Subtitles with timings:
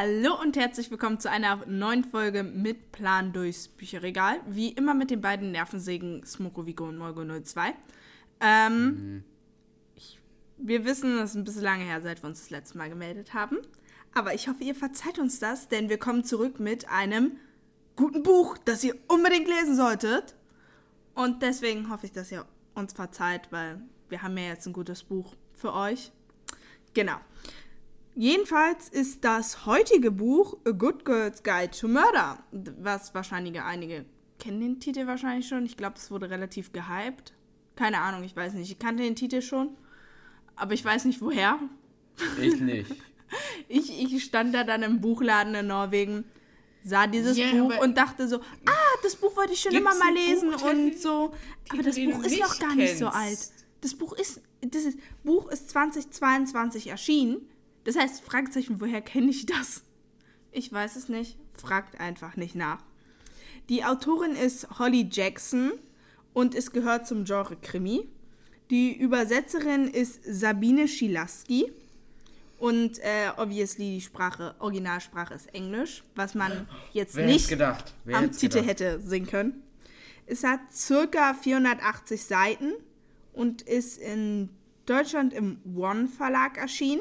[0.00, 4.38] Hallo und herzlich willkommen zu einer neuen Folge mit Plan durchs Bücherregal.
[4.46, 7.74] Wie immer mit den beiden Nervensägen Smoko Vico und Molgo 02.
[8.38, 9.24] Ähm, mhm.
[9.96, 10.20] ich,
[10.56, 13.34] wir wissen, es ist ein bisschen lange her, seit wir uns das letzte Mal gemeldet
[13.34, 13.58] haben.
[14.14, 17.32] Aber ich hoffe, ihr verzeiht uns das, denn wir kommen zurück mit einem
[17.96, 20.36] guten Buch, das ihr unbedingt lesen solltet.
[21.16, 25.02] Und deswegen hoffe ich, dass ihr uns verzeiht, weil wir haben ja jetzt ein gutes
[25.02, 26.12] Buch für euch.
[26.94, 27.16] Genau.
[28.18, 34.06] Jedenfalls ist das heutige Buch A Good Girl's Guide to Murder, was wahrscheinlich einige
[34.40, 35.64] kennen den Titel wahrscheinlich schon.
[35.64, 37.32] Ich glaube, es wurde relativ gehypt.
[37.76, 38.72] Keine Ahnung, ich weiß nicht.
[38.72, 39.76] Ich kannte den Titel schon,
[40.56, 41.60] aber ich weiß nicht woher.
[42.42, 42.90] Ich nicht.
[43.68, 46.24] ich, ich stand da dann im Buchladen in Norwegen,
[46.82, 50.12] sah dieses yeah, Buch und dachte so, ah, das Buch wollte ich schon immer mal
[50.12, 51.32] lesen Buch, und so.
[51.68, 53.38] Aber das Buch ist noch gar nicht so alt.
[53.80, 57.48] Das Buch ist, das ist, Buch ist 2022 erschienen
[57.88, 59.82] das heißt, Fragezeichen, woher kenne ich das?
[60.52, 61.38] Ich weiß es nicht.
[61.54, 62.82] Fragt einfach nicht nach.
[63.70, 65.72] Die Autorin ist Holly Jackson
[66.34, 68.06] und es gehört zum Genre Krimi.
[68.68, 71.72] Die Übersetzerin ist Sabine Schilaski.
[72.58, 78.58] Und äh, obviously die Sprache, Originalsprache ist Englisch, was man jetzt Wer nicht am Titel
[78.58, 78.68] gedacht?
[78.68, 79.62] hätte sehen können.
[80.26, 82.74] Es hat circa 480 Seiten
[83.32, 84.50] und ist in
[84.84, 87.00] Deutschland im One Verlag erschienen.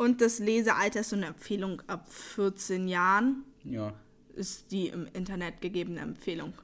[0.00, 3.44] Und das Lesealter ist so eine Empfehlung ab 14 Jahren.
[3.64, 3.92] Ja.
[4.34, 6.54] Ist die im Internet gegebene Empfehlung.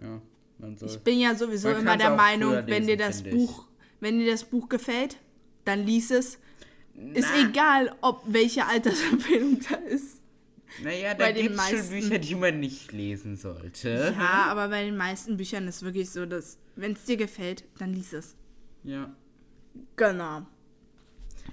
[0.00, 0.22] Ja,
[0.58, 0.88] man soll.
[0.88, 3.66] Ich bin ja sowieso immer der Meinung, lesen, wenn dir das Buch,
[3.98, 5.18] wenn dir das Buch gefällt,
[5.64, 6.38] dann lies es.
[6.94, 7.14] Na.
[7.14, 10.22] Ist egal, ob welche Altersempfehlung da ist.
[10.84, 14.14] Naja, da gibt es schon Bücher, die man nicht lesen sollte.
[14.16, 17.92] Ja, aber bei den meisten Büchern ist wirklich so, dass, wenn es dir gefällt, dann
[17.92, 18.36] lies es.
[18.84, 19.12] Ja.
[19.96, 20.46] Genau.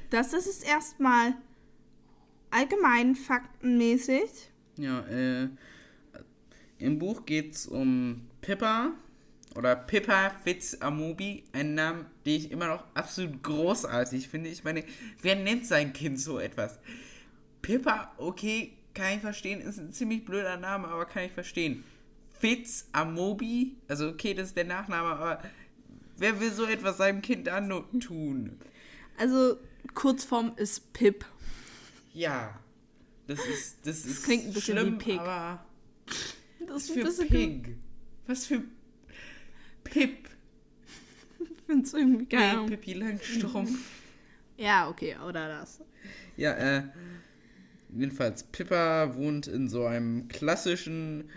[0.10, 1.34] Das ist es erstmal
[2.52, 4.52] allgemein faktenmäßig.
[4.78, 5.50] Ja, äh,
[6.78, 8.92] im Buch geht es um Pippa
[9.56, 14.50] oder Pippa Fitz Amobi, ein Name, den ich immer noch absolut großartig finde.
[14.50, 14.84] Ich meine,
[15.22, 16.80] wer nennt sein Kind so etwas?
[17.62, 21.84] Pippa, okay, kann ich verstehen, ist ein ziemlich blöder Name, aber kann ich verstehen.
[22.40, 25.42] Fitz Amobi, also okay, das ist der Nachname, aber
[26.18, 28.60] wer will so etwas seinem Kind antun?
[29.18, 29.58] Also
[29.94, 31.26] Kurzform ist Pip.
[32.14, 32.60] Ja.
[33.28, 33.78] Das ist.
[33.86, 35.20] Das, das ist klingt ein bisschen schlimm, wie Pig.
[35.20, 35.66] Aber
[36.68, 37.78] das ist für Pig.
[38.28, 38.64] Was für
[39.84, 40.30] Pip.
[41.40, 42.60] Ich find's irgendwie geil.
[42.60, 43.80] Hey, Pippi Langstrumpf.
[44.58, 45.82] Ja, okay, oder das.
[46.38, 46.84] Ja, äh.
[47.98, 51.30] Jedenfalls, Pippa wohnt in so einem klassischen.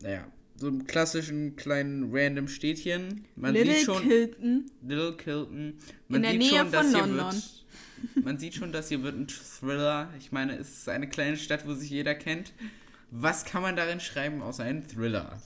[0.00, 3.24] Naja, so einem klassischen kleinen random Städtchen.
[3.34, 4.70] Man Little sieht schon, Kilton.
[4.82, 5.78] Little Kilton.
[6.08, 7.32] Man in der Nähe schon, von London.
[7.32, 7.61] Wird,
[8.22, 10.08] man sieht schon, dass hier wird ein Thriller.
[10.18, 12.52] Ich meine, es ist eine kleine Stadt, wo sich jeder kennt.
[13.10, 15.40] Was kann man darin schreiben außer ein Thriller?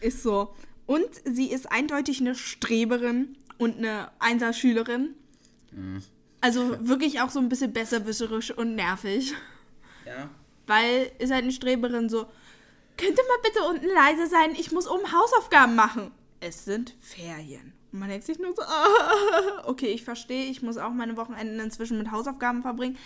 [0.00, 0.54] Ist so.
[0.86, 5.14] Und sie ist eindeutig eine Streberin und eine Einserschülerin.
[5.72, 6.02] Mhm.
[6.40, 9.34] Also wirklich auch so ein bisschen besserwisserisch und nervig.
[10.06, 10.30] Ja.
[10.66, 12.26] Weil ist halt eine Streberin so,
[12.96, 14.52] könnte mal bitte unten leise sein?
[14.52, 16.10] Ich muss oben Hausaufgaben machen.
[16.40, 17.72] Es sind Ferien.
[17.92, 21.60] Und man denkt sich nur so, ah, okay, ich verstehe, ich muss auch meine Wochenenden
[21.60, 22.98] inzwischen mit Hausaufgaben verbringen.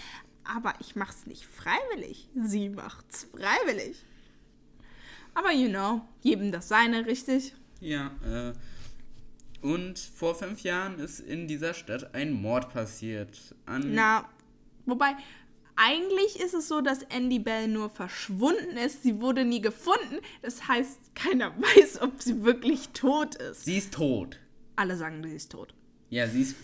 [0.45, 2.28] Aber ich mach's nicht freiwillig.
[2.34, 4.05] Sie macht's freiwillig.
[5.34, 7.55] Aber you know, jedem das seine, richtig?
[7.81, 8.53] Ja, äh.
[9.62, 13.55] Und vor fünf Jahren ist in dieser Stadt ein Mord passiert.
[13.66, 14.28] Na,
[14.84, 15.16] wobei,
[15.77, 19.03] eigentlich ist es so, dass Andy Bell nur verschwunden ist.
[19.03, 20.21] Sie wurde nie gefunden.
[20.43, 23.65] Das heißt, keiner weiß, ob sie wirklich tot ist.
[23.65, 24.39] Sie ist tot.
[24.77, 25.75] Alle sagen, sie ist tot.
[26.11, 26.57] Ja, sie ist.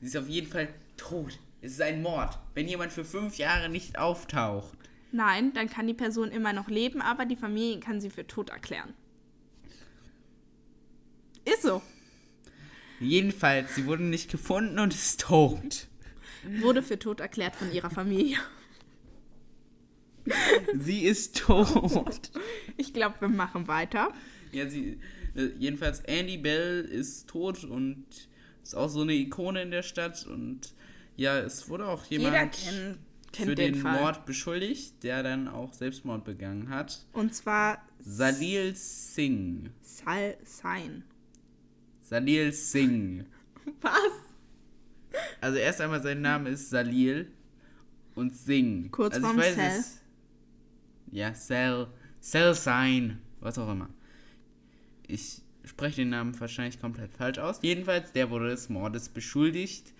[0.00, 1.38] Sie ist auf jeden Fall tot.
[1.62, 2.38] Es ist ein Mord.
[2.54, 4.76] Wenn jemand für fünf Jahre nicht auftaucht.
[5.12, 8.50] Nein, dann kann die Person immer noch leben, aber die Familie kann sie für tot
[8.50, 8.92] erklären.
[11.44, 11.80] Ist so.
[13.00, 15.88] Jedenfalls, sie wurde nicht gefunden und ist tot
[16.44, 18.38] wurde für tot erklärt von ihrer Familie.
[20.74, 22.30] Sie ist tot.
[22.76, 24.12] Ich glaube, wir machen weiter.
[24.52, 24.98] Ja, sie.
[25.34, 28.04] Äh, jedenfalls, Andy Bell ist tot und
[28.62, 30.26] ist auch so eine Ikone in der Stadt.
[30.26, 30.74] Und
[31.16, 32.98] ja, es wurde auch jemand kennt,
[33.32, 37.04] kennt für den, den Mord beschuldigt, der dann auch Selbstmord begangen hat.
[37.12, 39.70] Und zwar Salil Singh.
[39.82, 41.04] Sal Sein.
[42.02, 43.24] Salil Singh.
[43.80, 43.92] Was?
[45.40, 47.30] Also erst einmal sein Name ist Salil
[48.14, 48.88] und Singh.
[48.90, 49.78] Kurz also vorm Cell.
[49.78, 50.00] Es,
[51.10, 51.86] ja, Cell,
[52.20, 53.88] Cell Sign, was auch immer.
[55.06, 57.58] Ich spreche den Namen wahrscheinlich komplett falsch aus.
[57.62, 59.94] Jedenfalls, der wurde des Mordes beschuldigt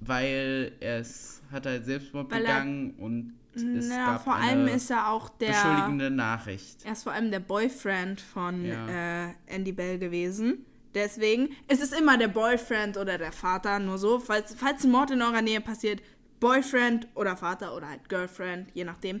[0.00, 4.90] weil es hat halt Selbstmord weil begangen er, und es na, gab vor allem ist
[4.90, 6.84] er auch der beschuldigende Nachricht.
[6.84, 9.26] Er ist vor allem der Boyfriend von ja.
[9.28, 10.64] äh, Andy Bell gewesen.
[10.94, 14.18] Deswegen, es ist immer der Boyfriend oder der Vater, nur so.
[14.18, 16.00] Falls, falls ein Mord in eurer Nähe passiert,
[16.40, 19.20] Boyfriend oder Vater oder halt Girlfriend, je nachdem.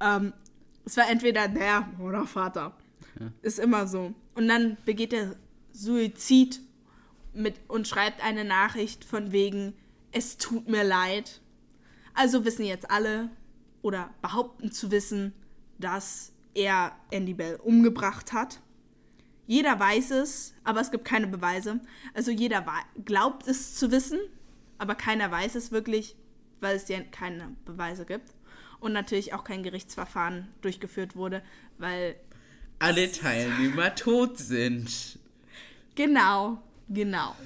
[0.00, 0.32] Ähm,
[0.84, 2.76] es war entweder der oder Vater.
[3.20, 3.30] Ja.
[3.42, 4.14] Ist immer so.
[4.34, 5.36] Und dann begeht er
[5.72, 6.60] Suizid
[7.32, 9.74] mit und schreibt eine Nachricht von wegen,
[10.10, 11.40] es tut mir leid.
[12.14, 13.30] Also wissen jetzt alle
[13.82, 15.32] oder behaupten zu wissen,
[15.78, 18.60] dass er Andy Bell umgebracht hat.
[19.46, 21.80] Jeder weiß es, aber es gibt keine Beweise.
[22.14, 22.64] Also jeder
[23.04, 24.18] glaubt es zu wissen,
[24.78, 26.16] aber keiner weiß es wirklich,
[26.60, 28.34] weil es ja keine Beweise gibt.
[28.80, 31.42] Und natürlich auch kein Gerichtsverfahren durchgeführt wurde,
[31.78, 32.16] weil.
[32.80, 35.18] Alle Teilnehmer tot sind.
[35.94, 37.36] Genau, genau.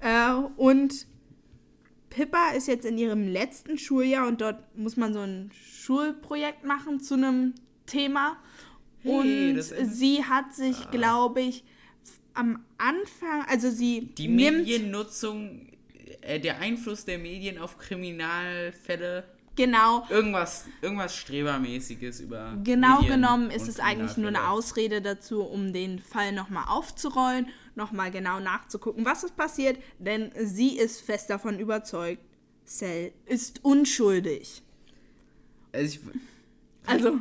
[0.00, 1.06] Äh, und
[2.10, 7.00] Pippa ist jetzt in ihrem letzten Schuljahr und dort muss man so ein Schulprojekt machen
[7.00, 7.54] zu einem
[7.86, 8.36] Thema.
[9.02, 10.90] Hey, und sie hat sich, ah.
[10.90, 11.64] glaube ich,
[12.34, 14.12] am Anfang, also sie.
[14.18, 15.68] Die Mediennutzung,
[16.22, 19.24] äh, der Einfluss der Medien auf Kriminalfälle.
[19.56, 20.06] Genau.
[20.10, 22.56] Irgendwas, irgendwas Strebermäßiges über.
[22.64, 27.46] Genau Medien genommen ist es eigentlich nur eine Ausrede dazu, um den Fall nochmal aufzurollen,
[27.76, 32.22] nochmal genau nachzugucken, was ist passiert, denn sie ist fest davon überzeugt,
[32.66, 34.62] Cell ist unschuldig.
[35.72, 37.20] Also, ich, also.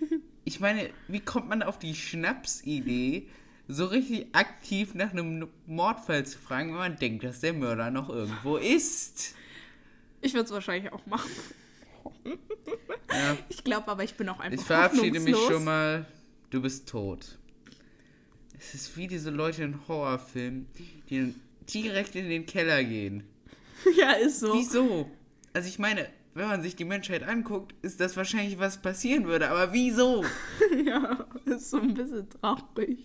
[0.44, 3.28] Ich meine, wie kommt man auf die Schnapsidee,
[3.68, 8.08] so richtig aktiv nach einem Mordfall zu fragen, wenn man denkt, dass der Mörder noch
[8.08, 9.36] irgendwo ist?
[10.20, 11.30] Ich würde es wahrscheinlich auch machen.
[12.24, 13.36] Ja.
[13.48, 16.06] Ich glaube aber, ich bin auch einfach Ich verabschiede mich schon mal.
[16.50, 17.38] Du bist tot.
[18.58, 20.66] Es ist wie diese Leute in Horrorfilmen,
[21.08, 21.34] die
[21.72, 23.24] direkt in den Keller gehen.
[23.96, 24.52] Ja, ist so.
[24.52, 25.10] Wieso?
[25.54, 29.48] Also ich meine, wenn man sich die Menschheit anguckt, ist das wahrscheinlich was passieren würde.
[29.48, 30.22] Aber wieso?
[30.84, 32.98] ja, ist so ein bisschen traurig.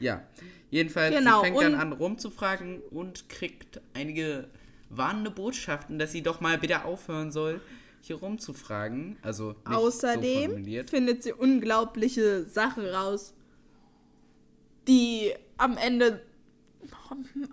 [0.00, 0.22] Ja,
[0.70, 4.48] jedenfalls genau, sie fängt dann an rumzufragen und kriegt einige
[4.96, 7.60] warnende Botschaften, dass sie doch mal bitte aufhören soll,
[8.00, 9.16] hier rumzufragen.
[9.22, 13.34] Also außerdem so findet sie unglaubliche Sachen raus,
[14.86, 16.22] die am Ende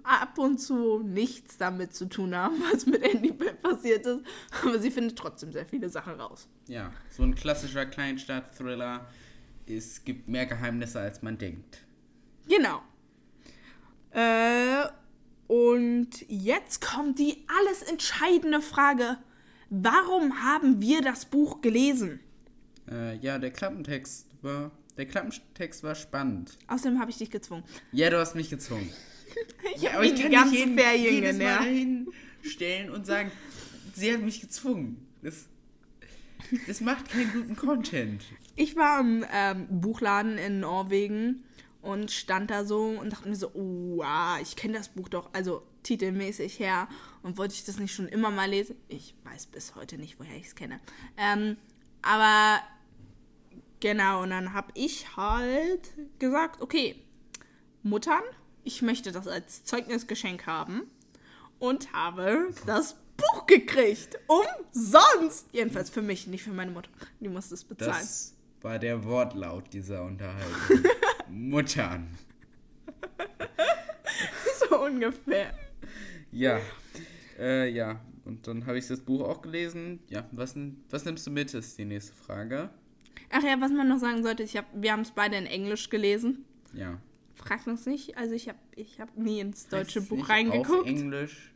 [0.03, 4.21] ab und zu nichts damit zu tun haben, was mit Andy Bell passiert ist.
[4.63, 6.47] Aber sie findet trotzdem sehr viele Sachen raus.
[6.67, 9.07] Ja, so ein klassischer Kleinstadt-Thriller.
[9.67, 11.83] Es gibt mehr Geheimnisse, als man denkt.
[12.47, 12.81] Genau.
[14.11, 14.85] Äh,
[15.49, 19.17] und jetzt kommt die alles entscheidende Frage.
[19.71, 22.19] Warum haben wir das Buch gelesen?
[22.87, 24.69] Äh, ja, der Klappentext war.
[24.95, 26.55] Der Klappentext war spannend.
[26.67, 27.63] Außerdem habe ich dich gezwungen.
[27.91, 28.93] Ja, du hast mich gezwungen.
[29.75, 31.63] ich ja, aber ich kann nicht jeden, Ferien jedes Mal
[32.43, 33.31] hinstellen und sagen,
[33.95, 35.03] sie hat mich gezwungen.
[35.23, 35.47] Das,
[36.67, 38.23] das macht keinen guten Content.
[38.55, 41.43] Ich war im ähm, Buchladen in Norwegen
[41.81, 45.29] und stand da so und dachte mir so, oh, ah, ich kenne das Buch doch,
[45.33, 46.87] also titelmäßig her
[47.23, 48.75] und wollte ich das nicht schon immer mal lesen?
[48.87, 50.79] Ich weiß bis heute nicht, woher ich es kenne.
[51.17, 51.57] Ähm,
[52.01, 52.61] aber
[53.79, 56.95] genau, und dann habe ich halt gesagt, okay,
[57.83, 58.23] Muttern,
[58.63, 60.83] ich möchte das als Zeugnisgeschenk haben
[61.59, 64.17] und habe das Buch gekriegt.
[64.27, 65.47] Umsonst!
[65.51, 66.89] Jedenfalls für mich, nicht für meine Mutter.
[67.19, 67.93] Die musste es bezahlen.
[67.93, 70.83] Das war der Wortlaut dieser Unterhaltung.
[71.29, 72.17] Muttern.
[74.69, 75.53] so ungefähr.
[76.31, 76.59] Ja.
[77.37, 77.99] Äh, ja.
[78.25, 79.99] Und dann habe ich das Buch auch gelesen.
[80.07, 80.55] Ja, was,
[80.89, 82.69] was nimmst du mit, ist die nächste Frage.
[83.31, 85.89] Ach ja, was man noch sagen sollte, ich hab, wir haben es beide in Englisch
[85.89, 86.45] gelesen.
[86.73, 86.99] Ja.
[87.35, 90.81] Frag uns nicht, also ich habe ich hab nie ins deutsche Buch reingeguckt.
[90.81, 91.53] Auf Englisch.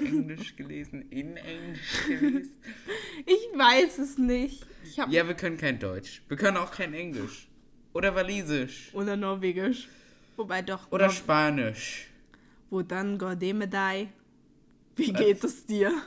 [0.00, 2.52] Englisch gelesen, in Englisch gelesen.
[3.26, 4.66] Ich weiß es nicht.
[5.08, 6.22] ja, wir können kein Deutsch.
[6.28, 7.48] Wir können auch kein Englisch.
[7.96, 8.90] Oder Walisisch.
[8.92, 9.88] Oder Norwegisch.
[10.36, 10.92] Wobei doch.
[10.92, 12.08] Oder Nor Spanisch.
[12.68, 14.08] Wo dann Gordemedai.
[14.96, 15.20] Wie Was?
[15.20, 16.02] geht es dir?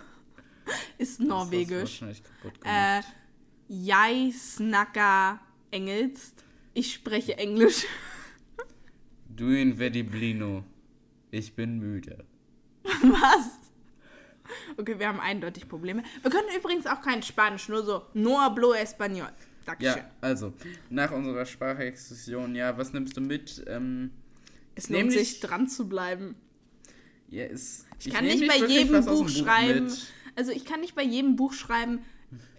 [1.00, 2.03] Ist Norwegisch.
[2.63, 3.01] Äh,
[3.69, 5.39] Jai snacka
[5.72, 6.43] Engelst.
[6.75, 7.86] Ich spreche Englisch.
[9.27, 10.65] Du in Vediblino.
[11.31, 12.25] Ich bin müde.
[12.84, 13.48] Was?
[14.77, 16.03] Okay, wir haben eindeutig Probleme.
[16.22, 19.31] Wir können übrigens auch kein Spanisch, nur so no hablo español.
[19.69, 19.97] Dankeschön.
[19.97, 20.53] Ja, also,
[20.89, 23.63] nach unserer Sprachexkursion, ja, was nimmst du mit?
[23.67, 24.11] Ähm,
[24.75, 26.35] es lohnt sich dran zu bleiben.
[27.29, 29.88] Ja, es, ich, ich kann nicht bei jedem Buch schreiben.
[29.88, 29.97] Buch
[30.35, 31.99] also ich kann nicht bei jedem Buch schreiben,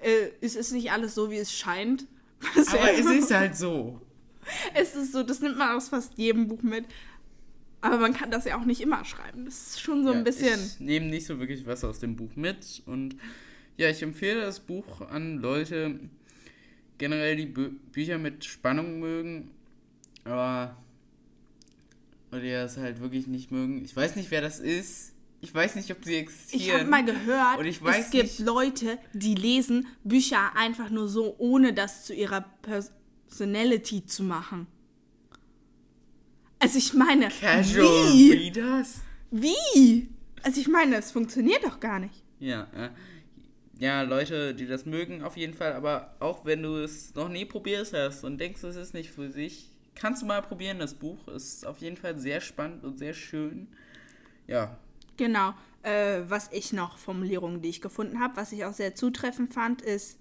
[0.02, 2.06] äh, es ist nicht alles so, wie es scheint.
[2.68, 4.00] Aber es ist halt so.
[4.74, 6.84] Es ist so, das nimmt man aus fast jedem Buch mit.
[7.80, 9.46] Aber man kann das ja auch nicht immer schreiben.
[9.46, 10.60] Das ist schon so ja, ein bisschen.
[10.60, 12.82] Ich nehme nicht so wirklich was aus dem Buch mit.
[12.84, 13.16] Und
[13.78, 15.98] ja, ich empfehle das Buch an Leute,
[17.00, 19.50] generell die Bü Bücher mit Spannung mögen.
[20.22, 20.76] Aber.
[22.30, 23.84] Oder die das halt wirklich nicht mögen.
[23.84, 25.14] Ich weiß nicht, wer das ist.
[25.40, 26.62] Ich weiß nicht, ob sie existieren.
[26.62, 30.90] Ich habe mal gehört, und ich weiß es gibt nicht, Leute, die lesen Bücher einfach
[30.90, 34.66] nur so, ohne das zu ihrer Personality zu machen.
[36.58, 38.32] Also ich meine, Casual wie?
[38.32, 38.96] Readers?
[39.30, 40.08] Wie?
[40.42, 42.22] Also ich meine, es funktioniert doch gar nicht.
[42.38, 42.90] Ja, äh,
[43.80, 45.72] ja, Leute, die das mögen, auf jeden Fall.
[45.72, 49.30] Aber auch wenn du es noch nie probiert hast und denkst, es ist nicht für
[49.30, 50.78] sich, kannst du mal probieren.
[50.78, 53.68] Das Buch ist auf jeden Fall sehr spannend und sehr schön.
[54.46, 54.76] Ja.
[55.16, 55.54] Genau.
[55.82, 59.80] Äh, was ich noch, Formulierungen, die ich gefunden habe, was ich auch sehr zutreffend fand,
[59.80, 60.18] ist,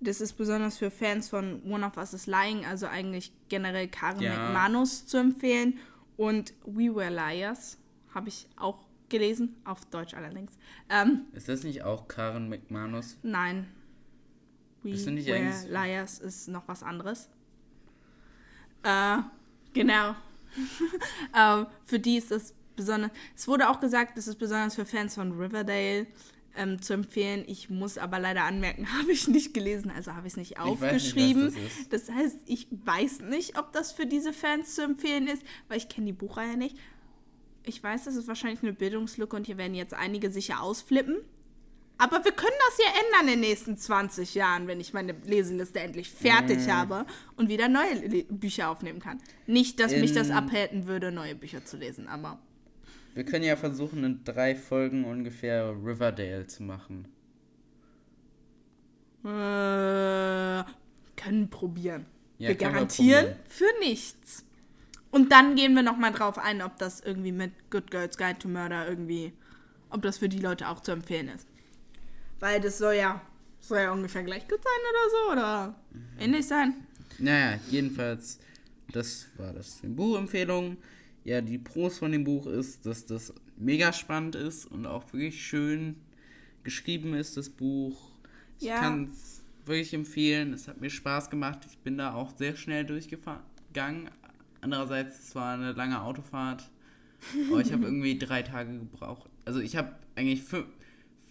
[0.00, 4.22] das ist besonders für Fans von One of Us is Lying, also eigentlich generell Karen
[4.22, 4.30] ja.
[4.30, 5.78] McManus zu empfehlen.
[6.16, 7.76] Und We Were Liars
[8.14, 8.83] habe ich auch
[9.14, 10.50] gelesen, auf Deutsch allerdings.
[10.90, 13.16] Ähm, ist das nicht auch Karen McManus?
[13.22, 13.68] Nein.
[14.82, 17.28] We Were Liars ist noch was anderes.
[18.82, 19.18] Äh,
[19.72, 20.16] genau.
[21.32, 23.12] äh, für die ist das besonders.
[23.36, 26.08] Es wurde auch gesagt, das ist besonders für Fans von Riverdale
[26.56, 27.44] ähm, zu empfehlen.
[27.46, 31.46] Ich muss aber leider anmerken, habe ich nicht gelesen, also habe ich es nicht aufgeschrieben.
[31.46, 35.44] Nicht, das, das, heißt, ich weiß nicht, ob das für diese Fans zu empfehlen ist,
[35.68, 36.76] weil ich kenne die Buchreihe nicht.
[37.64, 41.16] Ich weiß, das ist wahrscheinlich eine Bildungslücke und hier werden jetzt einige sicher ausflippen.
[41.96, 45.78] Aber wir können das ja ändern in den nächsten 20 Jahren, wenn ich meine Leseliste
[45.78, 46.70] endlich fertig mm.
[46.70, 47.06] habe
[47.36, 49.20] und wieder neue Le Bücher aufnehmen kann.
[49.46, 52.40] Nicht, dass in mich das abhalten würde, neue Bücher zu lesen, aber
[53.14, 57.06] wir können ja versuchen, in drei Folgen ungefähr Riverdale zu machen.
[59.24, 60.64] Äh,
[61.16, 62.06] können probieren.
[62.38, 64.44] Ja, wir garantieren wir für nichts.
[65.14, 68.48] Und dann gehen wir nochmal drauf ein, ob das irgendwie mit Good Girls Guide to
[68.48, 69.32] Murder irgendwie,
[69.90, 71.46] ob das für die Leute auch zu empfehlen ist.
[72.40, 73.20] Weil das soll ja,
[73.60, 76.20] soll ja ungefähr gleich gut sein oder so, oder mhm.
[76.20, 76.74] ähnlich sein.
[77.18, 78.40] Naja, jedenfalls,
[78.92, 80.78] das war das Buchempfehlung
[81.24, 85.44] ja, die Pros von dem Buch ist, dass das mega spannend ist und auch wirklich
[85.44, 85.96] schön
[86.62, 88.10] geschrieben ist, das Buch.
[88.58, 88.78] Ich ja.
[88.78, 90.52] kann es wirklich empfehlen.
[90.52, 91.60] Es hat mir Spaß gemacht.
[91.66, 94.10] Ich bin da auch sehr schnell durchgegangen.
[94.64, 96.70] Andererseits, es war eine lange Autofahrt.
[97.50, 99.28] Aber ich habe irgendwie drei Tage gebraucht.
[99.44, 100.66] Also ich habe eigentlich fünf,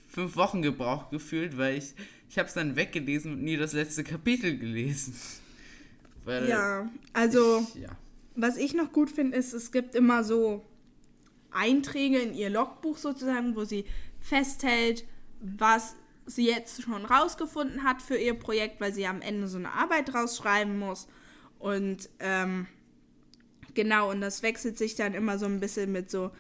[0.08, 1.96] fünf Wochen gebraucht gefühlt, weil ich,
[2.30, 5.16] ich habe es dann weggelesen und nie das letzte Kapitel gelesen.
[6.26, 7.90] Weil ja, also ich, ja.
[8.36, 10.64] Was ich noch gut finde, ist, es gibt immer so
[11.52, 13.86] Einträge in ihr Logbuch sozusagen, wo sie
[14.20, 15.06] festhält,
[15.42, 19.72] was sie jetzt schon rausgefunden hat für ihr Projekt, weil sie am Ende so eine
[19.72, 21.08] Arbeit rausschreiben muss.
[21.60, 22.68] Und ähm,
[23.74, 26.32] genau, und das wechselt sich dann immer so ein bisschen mit so,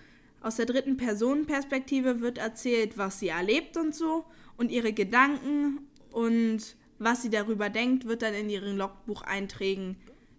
[0.41, 4.25] aus der dritten Personenperspektive wird erzählt, was sie erlebt und so.
[4.57, 5.79] Und ihre Gedanken
[6.11, 9.95] und was sie darüber denkt, wird dann in ihren Logbucheinträgen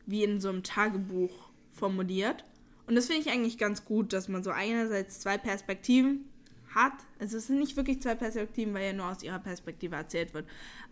[0.07, 2.45] wie in so einem Tagebuch formuliert.
[2.87, 6.29] Und das finde ich eigentlich ganz gut, dass man so einerseits zwei Perspektiven
[6.75, 6.93] hat.
[7.19, 10.47] Also es sind nicht wirklich zwei Perspektiven, weil ja nur aus ihrer Perspektive erzählt wird.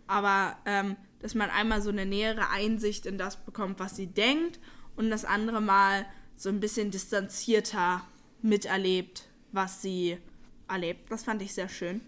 [0.07, 4.59] Aber ähm, dass man einmal so eine nähere Einsicht in das bekommt, was sie denkt
[4.95, 8.01] und das andere Mal so ein bisschen distanzierter
[8.41, 10.17] miterlebt, was sie
[10.67, 11.11] erlebt.
[11.11, 12.01] Das fand ich sehr schön.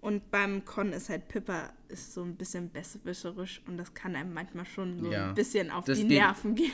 [0.00, 4.34] Und beim Con ist halt Pippa ist so ein bisschen besserwischerisch und das kann einem
[4.34, 6.72] manchmal schon so ja, ein bisschen auf die Nerven gehen.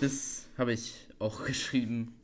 [0.00, 2.14] Das habe ich auch geschrieben.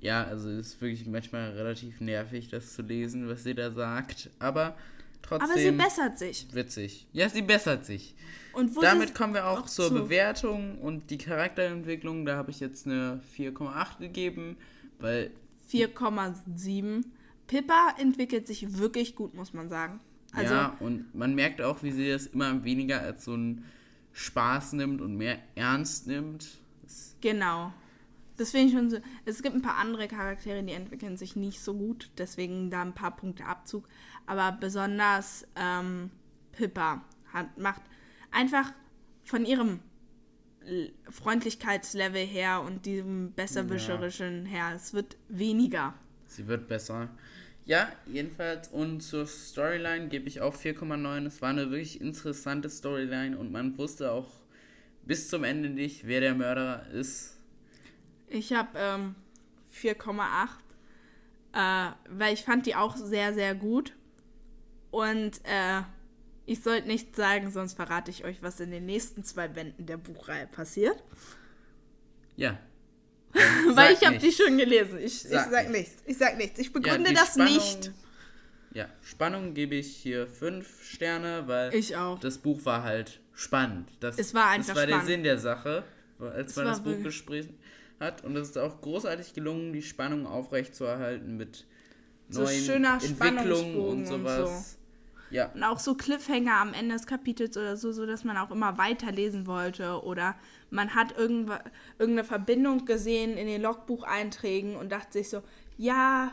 [0.00, 4.30] Ja, also es ist wirklich manchmal relativ nervig, das zu lesen, was sie da sagt.
[4.38, 4.76] Aber
[5.22, 5.50] trotzdem.
[5.50, 6.46] Aber sie bessert sich.
[6.52, 7.06] Witzig.
[7.12, 8.14] Ja, sie bessert sich.
[8.52, 9.94] Und Damit kommen wir auch, auch zur zu.
[9.94, 12.26] Bewertung und die Charakterentwicklung.
[12.26, 14.56] Da habe ich jetzt eine 4,8 gegeben,
[14.98, 15.30] weil.
[15.70, 17.04] 4,7.
[17.46, 20.00] Pippa entwickelt sich wirklich gut, muss man sagen.
[20.32, 23.64] Also, ja, und man merkt auch, wie sie das immer weniger als so einen
[24.12, 26.58] Spaß nimmt und mehr ernst nimmt.
[27.20, 27.72] Genau.
[28.38, 28.98] Das finde ich schon so.
[29.26, 32.94] Es gibt ein paar andere Charaktere, die entwickeln sich nicht so gut, deswegen da ein
[32.94, 33.86] paar Punkte Abzug.
[34.26, 36.10] Aber besonders ähm,
[36.52, 37.82] Pippa hat, macht
[38.30, 38.72] einfach
[39.24, 39.80] von ihrem
[41.10, 44.52] Freundlichkeitslevel her und diesem besserwischerischen ja.
[44.52, 45.94] her, es wird weniger.
[46.26, 47.08] Sie wird besser.
[47.64, 48.68] Ja, jedenfalls.
[48.68, 51.26] Und zur Storyline gebe ich auch 4,9.
[51.26, 54.30] Es war eine wirklich interessante Storyline und man wusste auch
[55.04, 57.37] bis zum Ende nicht, wer der Mörderer ist.
[58.30, 59.14] Ich habe ähm,
[59.74, 60.48] 4,8,
[61.52, 63.94] äh, weil ich fand die auch sehr, sehr gut.
[64.90, 65.82] Und äh,
[66.46, 69.98] ich sollte nichts sagen, sonst verrate ich euch, was in den nächsten zwei Bänden der
[69.98, 71.02] Buchreihe passiert.
[72.36, 72.58] Ja.
[73.74, 74.98] Weil ich habe die schon gelesen.
[74.98, 76.02] Ich sag, ich sag nichts.
[76.06, 76.58] Ich sag nichts.
[76.58, 77.92] Ich begründe ja, das Spannung, nicht.
[78.72, 82.18] Ja, Spannung gebe ich hier fünf Sterne, weil ich auch.
[82.18, 83.90] das Buch war halt spannend.
[84.00, 85.02] Das, es war einfach Das war spannend.
[85.02, 85.84] der Sinn der Sache,
[86.18, 87.58] als man das Buch gesprochen
[88.00, 88.24] hat.
[88.24, 91.66] Und es ist auch großartig gelungen, die Spannung aufrechtzuerhalten mit
[92.28, 94.38] so neuen schöner Entwicklungen und sowas.
[94.38, 94.78] Und so.
[95.30, 95.52] Ja.
[95.52, 98.78] Und auch so Cliffhanger am Ende des Kapitels oder so, so dass man auch immer
[98.78, 100.02] weiterlesen wollte.
[100.02, 100.36] Oder
[100.70, 105.42] man hat irgendeine Verbindung gesehen in den Logbucheinträgen und dachte sich so,
[105.76, 106.32] ja,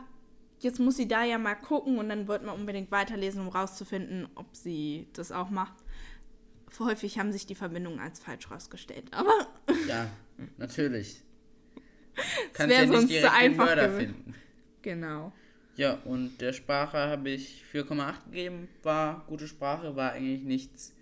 [0.60, 4.28] jetzt muss sie da ja mal gucken und dann wollte man unbedingt weiterlesen, um rauszufinden,
[4.34, 5.74] ob sie das auch macht.
[6.78, 9.46] Häufig haben sich die Verbindungen als falsch rausgestellt, aber.
[9.86, 10.10] Ja,
[10.56, 11.22] natürlich.
[12.52, 14.34] Kannst ja nicht direkt den Mörder finden.
[14.82, 15.32] Genau.
[15.76, 18.68] Ja, und der Sprache habe ich 4,8 gegeben.
[18.82, 20.94] War gute Sprache, war eigentlich nichts,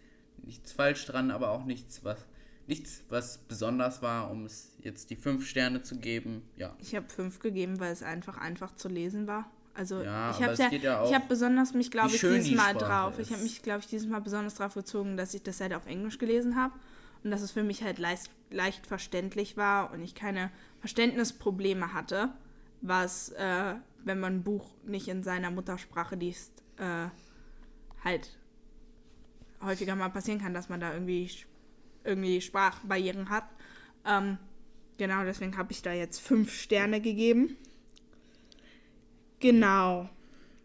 [0.43, 2.19] nichts falsch dran, aber auch nichts, was
[2.67, 6.43] nichts, was besonders war, um es jetzt die 5 Sterne zu geben.
[6.57, 6.75] Ja.
[6.81, 9.51] Ich habe 5 gegeben, weil es einfach einfach zu lesen war.
[9.75, 13.19] Also ja, ich habe ja, ja ich habe besonders mich, glaube ich, dieses Mal drauf.
[13.19, 13.29] Ist.
[13.29, 15.87] Ich habe mich, glaube ich, dieses Mal besonders drauf gezogen, dass ich das halt auf
[15.87, 16.75] Englisch gelesen habe
[17.25, 20.51] und dass es für mich halt leicht, leicht verständlich war und ich keine
[20.81, 22.33] Verständnisprobleme hatte,
[22.83, 27.09] was äh, wenn man ein Buch nicht in seiner Muttersprache liest, äh,
[28.05, 28.39] halt
[29.63, 31.31] häufiger mal passieren kann, dass man da irgendwie,
[32.05, 33.49] irgendwie Sprachbarrieren hat.
[34.05, 34.37] Ähm,
[34.99, 37.57] genau, deswegen habe ich da jetzt fünf Sterne gegeben.
[39.41, 40.11] Genau.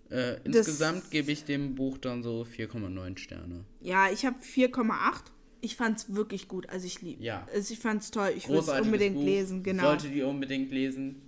[0.09, 3.63] Äh, insgesamt gebe ich dem Buch dann so 4,9 Sterne.
[3.79, 5.31] Ja, ich habe 4,8.
[5.61, 6.69] Ich fand es wirklich gut.
[6.69, 7.23] Also ich liebe.
[7.23, 7.47] Ja.
[7.53, 8.33] Also ich fand es toll.
[8.35, 9.23] Ich würde es unbedingt Buch.
[9.23, 9.63] lesen.
[9.63, 9.83] Genau.
[9.83, 11.21] Solltet ihr unbedingt lesen.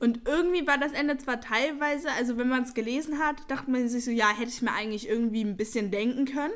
[0.00, 3.88] Und irgendwie war das Ende zwar teilweise, also wenn man es gelesen hat, dachte man
[3.88, 6.52] sich so, ja, hätte ich mir eigentlich irgendwie ein bisschen denken können,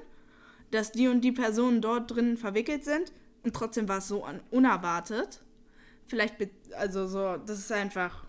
[0.71, 3.13] dass die und die Personen dort drin verwickelt sind.
[3.45, 5.41] Und trotzdem war es so unerwartet.
[6.09, 6.35] Vielleicht,
[6.77, 8.25] also so, das ist einfach.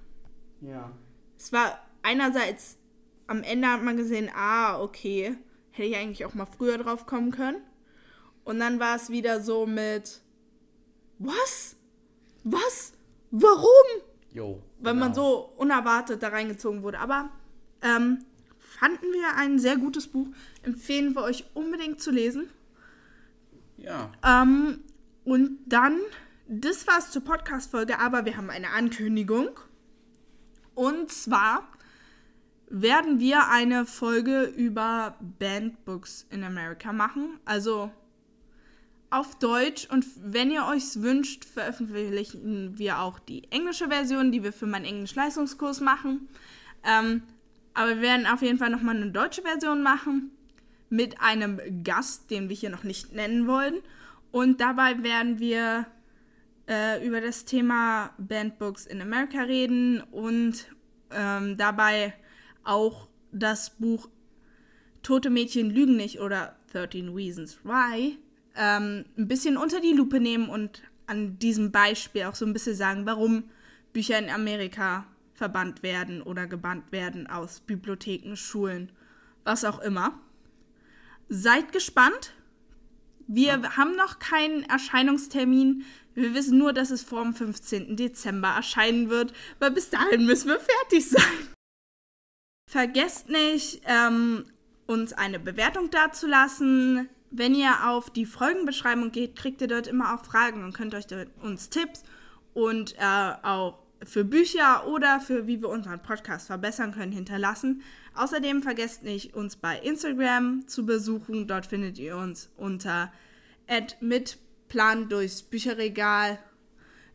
[0.62, 0.92] Ja.
[1.38, 2.78] Es war einerseits,
[3.28, 5.36] am Ende hat man gesehen, ah, okay,
[5.72, 7.62] hätte ich eigentlich auch mal früher drauf kommen können.
[8.50, 10.22] Und dann war es wieder so mit,
[11.20, 11.76] was?
[12.44, 12.94] Was?
[13.30, 14.02] Warum?
[14.34, 14.60] Jo.
[14.80, 15.06] Weil genau.
[15.06, 16.98] man so unerwartet da reingezogen wurde.
[16.98, 17.30] Aber
[17.84, 18.26] ähm,
[18.58, 20.30] fanden wir ein sehr gutes Buch.
[20.64, 22.50] Empfehlen wir euch unbedingt zu lesen.
[23.78, 24.12] Ja.
[24.26, 24.80] Ähm,
[25.26, 26.00] und dann,
[26.48, 29.60] das war's zur Podcast-Folge, aber wir haben eine Ankündigung.
[30.74, 31.68] Und zwar
[32.68, 37.40] werden wir eine Folge über Bandbooks in America machen.
[37.46, 37.92] Also
[39.12, 44.54] auf Deutsch und wenn ihr euch wünscht, veröffentlichen wir auch die englische Version, die wir
[44.54, 46.30] für meinen Englisch-Leistungskurs machen.
[46.84, 47.24] Ähm,
[47.74, 50.32] aber wir werden auf jeden Fall nochmal eine deutsche Version machen
[50.90, 53.76] mit einem Gast, den wir hier noch nicht nennen wollen.
[54.32, 55.88] Und dabei werden wir
[56.68, 60.66] äh, über das Thema Bandbooks in America reden und
[61.12, 62.14] ähm, dabei
[62.64, 64.10] auch das Buch
[65.02, 68.18] Tote Mädchen lügen nicht oder 13 Reasons Why
[68.56, 72.76] ähm, ein bisschen unter die Lupe nehmen und an diesem Beispiel auch so ein bisschen
[72.76, 73.46] sagen, warum
[73.94, 78.92] Bücher in Amerika verbannt werden oder gebannt werden aus Bibliotheken, Schulen,
[79.44, 80.20] was auch immer.
[81.30, 82.34] Seid gespannt.
[83.28, 83.78] Wir ja.
[83.78, 85.86] haben noch keinen Erscheinungstermin.
[86.14, 87.96] Wir wissen nur, dass es vor dem 15.
[87.96, 91.48] Dezember erscheinen wird, weil bis dahin müssen wir fertig sein.
[92.68, 94.46] Vergesst nicht, ähm,
[94.86, 100.26] uns eine Bewertung dazulassen, wenn ihr auf die Folgenbeschreibung geht, kriegt ihr dort immer auch
[100.26, 101.06] Fragen und könnt euch
[101.42, 102.04] uns Tipps
[102.54, 107.82] und äh, auch für Bücher oder für wie wir unseren Podcast verbessern können hinterlassen.
[108.16, 111.48] Außerdem vergesst nicht, uns bei Instagram zu besuchen.
[111.48, 113.12] Dort findet ihr uns unter
[114.00, 116.40] mitplan durchs Bücherregal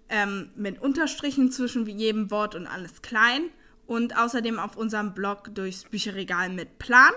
[0.09, 3.51] ähm, mit Unterstrichen zwischen jedem Wort und alles klein.
[3.87, 7.13] Und außerdem auf unserem Blog durchs Bücherregal mit Plan.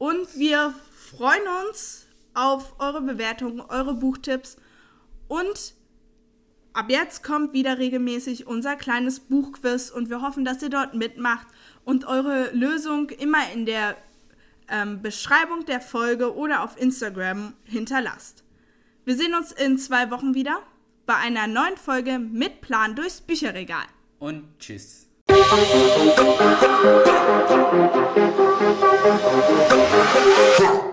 [0.00, 4.56] Und wir freuen uns auf eure Bewertungen, eure Buchtipps
[5.28, 5.74] und
[6.72, 11.46] ab jetzt kommt wieder regelmäßig unser kleines Buchquiz und wir hoffen, dass ihr dort mitmacht
[11.84, 13.94] und eure Lösung immer in der
[14.68, 18.42] ähm, Beschreibung der Folge oder auf Instagram hinterlasst.
[19.04, 20.62] Wir sehen uns in zwei Wochen wieder
[21.04, 23.84] bei einer neuen Folge mit Plan durchs Bücherregal.
[24.18, 25.09] Und tschüss.
[30.60, 30.89] Yeah.